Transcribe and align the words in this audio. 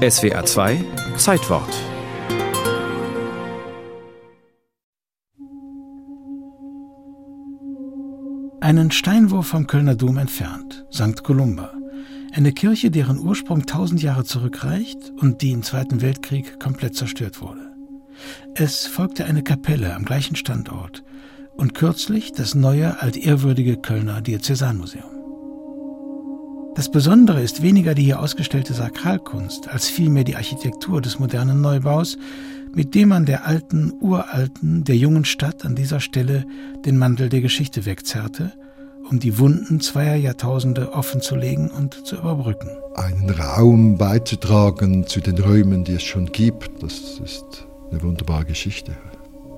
SWA 0.00 0.42
2 0.46 0.82
Zeitwort 1.18 1.68
Einen 8.62 8.90
Steinwurf 8.92 9.48
vom 9.48 9.66
Kölner 9.66 9.96
Dom 9.96 10.16
entfernt, 10.16 10.86
St. 10.90 11.22
Columba. 11.22 11.74
Eine 12.32 12.52
Kirche, 12.52 12.90
deren 12.90 13.18
Ursprung 13.18 13.66
tausend 13.66 14.02
Jahre 14.02 14.24
zurückreicht 14.24 15.12
und 15.18 15.42
die 15.42 15.50
im 15.50 15.62
Zweiten 15.62 16.00
Weltkrieg 16.00 16.58
komplett 16.58 16.96
zerstört 16.96 17.42
wurde. 17.42 17.74
Es 18.54 18.86
folgte 18.86 19.26
eine 19.26 19.42
Kapelle 19.42 19.94
am 19.94 20.06
gleichen 20.06 20.34
Standort 20.34 21.04
und 21.58 21.74
kürzlich 21.74 22.32
das 22.32 22.54
neue, 22.54 23.02
altehrwürdige 23.02 23.76
Kölner 23.76 24.22
Diözesanmuseum. 24.22 25.19
Das 26.76 26.88
Besondere 26.88 27.42
ist 27.42 27.62
weniger 27.62 27.94
die 27.94 28.04
hier 28.04 28.20
ausgestellte 28.20 28.74
Sakralkunst, 28.74 29.68
als 29.68 29.88
vielmehr 29.88 30.24
die 30.24 30.36
Architektur 30.36 31.00
des 31.00 31.18
modernen 31.18 31.60
Neubaus, 31.60 32.16
mit 32.72 32.94
dem 32.94 33.08
man 33.08 33.26
der 33.26 33.46
alten, 33.46 33.92
uralten, 34.00 34.84
der 34.84 34.96
jungen 34.96 35.24
Stadt 35.24 35.64
an 35.64 35.74
dieser 35.74 35.98
Stelle 35.98 36.46
den 36.84 36.96
Mantel 36.96 37.28
der 37.28 37.40
Geschichte 37.40 37.86
wegzerrte, 37.86 38.52
um 39.10 39.18
die 39.18 39.38
Wunden 39.38 39.80
zweier 39.80 40.14
Jahrtausende 40.14 40.92
offenzulegen 40.92 41.70
und 41.70 42.06
zu 42.06 42.16
überbrücken. 42.16 42.70
Einen 42.94 43.30
Raum 43.30 43.98
beizutragen 43.98 45.06
zu 45.06 45.20
den 45.20 45.38
Räumen, 45.38 45.82
die 45.82 45.94
es 45.94 46.04
schon 46.04 46.26
gibt, 46.26 46.82
das 46.82 47.18
ist 47.24 47.66
eine 47.90 48.00
wunderbare 48.02 48.44
Geschichte. 48.44 48.96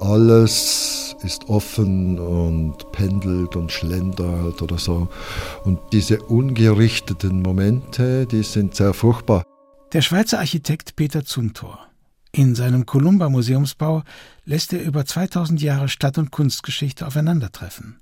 Alles 0.00 1.16
ist 1.22 1.48
offen 1.48 2.18
und 2.18 2.87
pendelt 2.98 3.54
und 3.54 3.70
schlendert 3.70 4.60
oder 4.60 4.76
so. 4.76 5.08
Und 5.64 5.78
diese 5.92 6.20
ungerichteten 6.20 7.42
Momente, 7.42 8.26
die 8.26 8.42
sind 8.42 8.74
sehr 8.74 8.92
furchtbar. 8.92 9.44
Der 9.92 10.02
Schweizer 10.02 10.40
Architekt 10.40 10.96
Peter 10.96 11.24
Zumthor. 11.24 11.78
In 12.32 12.56
seinem 12.56 12.86
Columba 12.86 13.28
Museumsbau 13.28 14.02
lässt 14.44 14.72
er 14.72 14.82
über 14.82 15.06
2000 15.06 15.62
Jahre 15.62 15.88
Stadt- 15.88 16.18
und 16.18 16.32
Kunstgeschichte 16.32 17.06
aufeinandertreffen. 17.06 18.00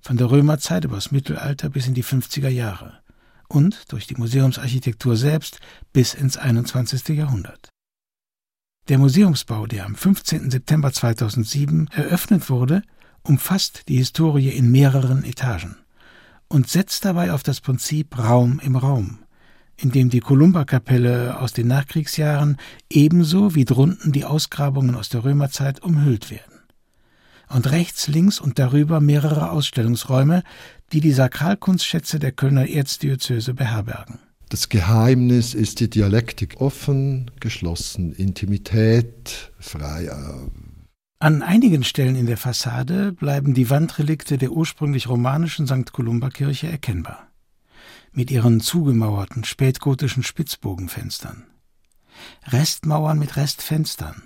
Von 0.00 0.16
der 0.16 0.30
Römerzeit 0.30 0.84
übers 0.84 1.10
Mittelalter 1.10 1.68
bis 1.68 1.88
in 1.88 1.94
die 1.94 2.04
50er 2.04 2.48
Jahre. 2.48 3.00
Und 3.48 3.92
durch 3.92 4.06
die 4.06 4.14
Museumsarchitektur 4.14 5.16
selbst 5.16 5.58
bis 5.92 6.14
ins 6.14 6.36
21. 6.36 7.08
Jahrhundert. 7.08 7.68
Der 8.88 8.98
Museumsbau, 8.98 9.66
der 9.66 9.84
am 9.84 9.96
15. 9.96 10.52
September 10.52 10.92
2007 10.92 11.88
eröffnet 11.92 12.48
wurde, 12.48 12.82
umfasst 13.26 13.88
die 13.88 13.96
Historie 13.96 14.50
in 14.50 14.70
mehreren 14.70 15.24
Etagen 15.24 15.76
und 16.48 16.68
setzt 16.68 17.04
dabei 17.04 17.32
auf 17.32 17.42
das 17.42 17.60
Prinzip 17.60 18.18
Raum 18.18 18.60
im 18.62 18.76
Raum, 18.76 19.18
in 19.76 19.90
dem 19.90 20.10
die 20.10 20.20
Kolumba-Kapelle 20.20 21.40
aus 21.40 21.52
den 21.52 21.68
Nachkriegsjahren 21.68 22.56
ebenso 22.90 23.54
wie 23.54 23.64
drunten 23.64 24.12
die 24.12 24.24
Ausgrabungen 24.24 24.94
aus 24.94 25.08
der 25.08 25.24
Römerzeit 25.24 25.82
umhüllt 25.82 26.30
werden. 26.30 26.60
Und 27.48 27.70
rechts, 27.70 28.08
links 28.08 28.40
und 28.40 28.58
darüber 28.58 29.00
mehrere 29.00 29.50
Ausstellungsräume, 29.50 30.42
die 30.92 31.00
die 31.00 31.12
Sakralkunstschätze 31.12 32.18
der 32.18 32.32
Kölner 32.32 32.68
Erzdiözese 32.68 33.54
beherbergen. 33.54 34.18
Das 34.48 34.68
Geheimnis 34.68 35.54
ist 35.54 35.80
die 35.80 35.90
Dialektik 35.90 36.60
offen, 36.60 37.30
geschlossen, 37.40 38.12
Intimität, 38.12 39.52
frei. 39.58 40.08
An 41.18 41.42
einigen 41.42 41.82
Stellen 41.82 42.14
in 42.14 42.26
der 42.26 42.36
Fassade 42.36 43.10
bleiben 43.10 43.54
die 43.54 43.70
Wandrelikte 43.70 44.36
der 44.36 44.52
ursprünglich 44.52 45.08
romanischen 45.08 45.66
St. 45.66 45.90
Columba-Kirche 45.90 46.70
erkennbar. 46.70 47.28
Mit 48.12 48.30
ihren 48.30 48.60
zugemauerten 48.60 49.42
spätgotischen 49.44 50.22
Spitzbogenfenstern. 50.22 51.46
Restmauern 52.48 53.18
mit 53.18 53.36
Restfenstern, 53.36 54.22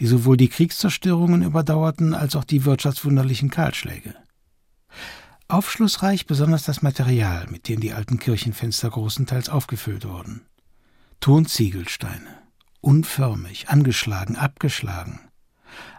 die 0.00 0.06
sowohl 0.06 0.36
die 0.36 0.48
Kriegszerstörungen 0.48 1.42
überdauerten 1.42 2.14
als 2.14 2.34
auch 2.34 2.44
die 2.44 2.64
wirtschaftswunderlichen 2.64 3.50
Kahlschläge. 3.50 4.16
Aufschlussreich 5.46 6.26
besonders 6.26 6.64
das 6.64 6.82
Material, 6.82 7.46
mit 7.48 7.68
dem 7.68 7.78
die 7.78 7.92
alten 7.92 8.18
Kirchenfenster 8.18 8.90
großenteils 8.90 9.48
aufgefüllt 9.48 10.04
wurden. 10.04 10.42
Tonziegelsteine, 11.20 12.42
unförmig, 12.80 13.68
angeschlagen, 13.68 14.34
abgeschlagen, 14.34 15.20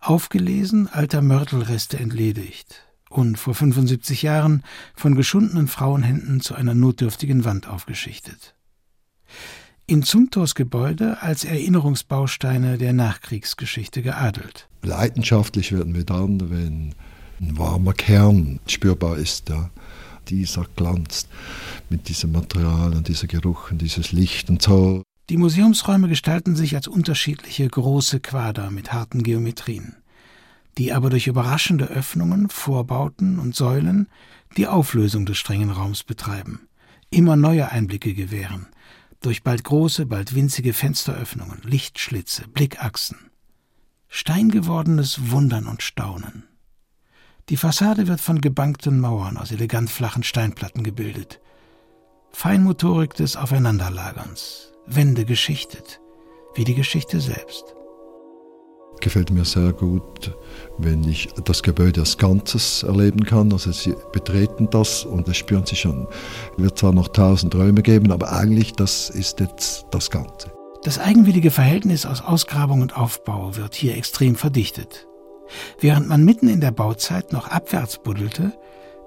aufgelesen, 0.00 0.88
alter 0.88 1.22
Mörtelreste 1.22 1.98
entledigt 1.98 2.86
und 3.08 3.38
vor 3.38 3.54
75 3.54 4.22
Jahren 4.22 4.62
von 4.94 5.14
geschundenen 5.14 5.68
Frauenhänden 5.68 6.40
zu 6.40 6.54
einer 6.54 6.74
notdürftigen 6.74 7.44
Wand 7.44 7.68
aufgeschichtet. 7.68 8.54
In 9.86 10.02
Zumthors 10.02 10.54
Gebäude 10.56 11.22
als 11.22 11.44
Erinnerungsbausteine 11.44 12.76
der 12.76 12.92
Nachkriegsgeschichte 12.92 14.02
geadelt. 14.02 14.68
Leidenschaftlich 14.82 15.72
werden 15.72 15.94
wir 15.94 16.04
dann, 16.04 16.50
wenn 16.50 16.94
ein 17.40 17.58
warmer 17.58 17.92
Kern 17.92 18.58
spürbar 18.66 19.16
ist. 19.16 19.48
Ja. 19.48 19.70
Dieser 20.28 20.66
glanzt 20.74 21.28
mit 21.88 22.08
diesem 22.08 22.32
Material 22.32 22.94
und 22.94 23.06
dieser 23.06 23.28
Geruch 23.28 23.70
und 23.70 23.80
dieses 23.80 24.10
Licht 24.10 24.50
und 24.50 24.60
so. 24.60 25.02
Die 25.28 25.36
Museumsräume 25.36 26.08
gestalten 26.08 26.54
sich 26.54 26.76
als 26.76 26.86
unterschiedliche 26.86 27.66
große 27.68 28.20
Quader 28.20 28.70
mit 28.70 28.92
harten 28.92 29.24
Geometrien, 29.24 29.96
die 30.78 30.92
aber 30.92 31.10
durch 31.10 31.26
überraschende 31.26 31.86
Öffnungen, 31.86 32.48
Vorbauten 32.48 33.40
und 33.40 33.54
Säulen 33.56 34.08
die 34.56 34.68
Auflösung 34.68 35.26
des 35.26 35.36
strengen 35.36 35.70
Raums 35.70 36.04
betreiben, 36.04 36.68
immer 37.10 37.34
neue 37.34 37.70
Einblicke 37.72 38.14
gewähren, 38.14 38.68
durch 39.20 39.42
bald 39.42 39.64
große, 39.64 40.06
bald 40.06 40.34
winzige 40.36 40.72
Fensteröffnungen, 40.72 41.60
Lichtschlitze, 41.64 42.46
Blickachsen. 42.46 43.30
Steingewordenes 44.08 45.30
Wundern 45.32 45.66
und 45.66 45.82
Staunen. 45.82 46.44
Die 47.48 47.56
Fassade 47.56 48.06
wird 48.06 48.20
von 48.20 48.40
gebankten 48.40 49.00
Mauern 49.00 49.36
aus 49.36 49.50
elegant 49.50 49.90
flachen 49.90 50.22
Steinplatten 50.22 50.84
gebildet. 50.84 51.40
Feinmotorik 52.32 53.14
des 53.14 53.36
Aufeinanderlagerns, 53.36 54.72
Wände 54.86 55.24
geschichtet, 55.24 56.00
wie 56.54 56.64
die 56.64 56.74
Geschichte 56.74 57.20
selbst. 57.20 57.74
Gefällt 59.00 59.30
mir 59.30 59.44
sehr 59.44 59.72
gut, 59.72 60.36
wenn 60.78 61.06
ich 61.06 61.28
das 61.44 61.62
Gebäude 61.62 62.00
als 62.00 62.16
Ganzes 62.16 62.82
erleben 62.82 63.24
kann. 63.24 63.52
Also 63.52 63.72
Sie 63.72 63.94
betreten 64.12 64.68
das 64.70 65.04
und 65.04 65.28
das 65.28 65.36
spüren 65.36 65.66
Sie 65.66 65.76
schon. 65.76 66.06
Es 66.56 66.62
wird 66.62 66.78
zwar 66.78 66.92
noch 66.92 67.08
tausend 67.08 67.54
Räume 67.54 67.82
geben, 67.82 68.10
aber 68.10 68.32
eigentlich 68.32 68.72
das 68.72 69.10
ist 69.10 69.40
jetzt 69.40 69.86
das 69.90 70.10
Ganze. 70.10 70.50
Das 70.82 70.98
eigenwillige 70.98 71.50
Verhältnis 71.50 72.06
aus 72.06 72.22
Ausgrabung 72.22 72.80
und 72.80 72.96
Aufbau 72.96 73.56
wird 73.56 73.74
hier 73.74 73.96
extrem 73.96 74.34
verdichtet. 74.34 75.06
Während 75.80 76.08
man 76.08 76.24
mitten 76.24 76.48
in 76.48 76.60
der 76.60 76.70
Bauzeit 76.70 77.32
noch 77.32 77.48
abwärts 77.48 77.98
buddelte, 77.98 78.52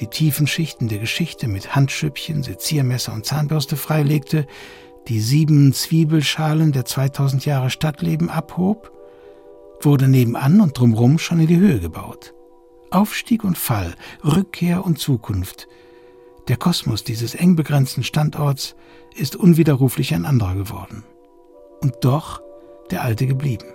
die 0.00 0.08
tiefen 0.08 0.46
Schichten 0.46 0.88
der 0.88 0.98
Geschichte 0.98 1.48
mit 1.48 1.74
Handschüppchen, 1.74 2.42
Seziermesser 2.42 3.12
und 3.12 3.26
Zahnbürste 3.26 3.76
freilegte, 3.76 4.46
die 5.08 5.20
sieben 5.20 5.72
Zwiebelschalen 5.72 6.72
der 6.72 6.84
2000 6.84 7.44
Jahre 7.44 7.70
Stadtleben 7.70 8.30
abhob, 8.30 8.90
wurde 9.80 10.08
nebenan 10.08 10.60
und 10.60 10.78
drumrum 10.78 11.18
schon 11.18 11.40
in 11.40 11.46
die 11.46 11.58
Höhe 11.58 11.78
gebaut. 11.78 12.34
Aufstieg 12.90 13.44
und 13.44 13.58
Fall, 13.58 13.94
Rückkehr 14.24 14.84
und 14.84 14.98
Zukunft. 14.98 15.68
Der 16.48 16.56
Kosmos 16.56 17.04
dieses 17.04 17.34
eng 17.34 17.56
begrenzten 17.56 18.02
Standorts 18.02 18.76
ist 19.14 19.36
unwiderruflich 19.36 20.14
ein 20.14 20.26
anderer 20.26 20.54
geworden. 20.54 21.04
Und 21.80 21.96
doch 22.02 22.40
der 22.90 23.02
alte 23.02 23.26
geblieben. 23.26 23.73